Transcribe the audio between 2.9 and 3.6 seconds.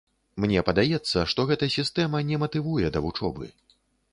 да вучобы.